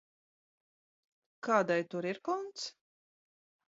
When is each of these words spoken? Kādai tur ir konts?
Kādai 1.49 1.79
tur 1.93 2.11
ir 2.15 2.25
konts? 2.33 2.69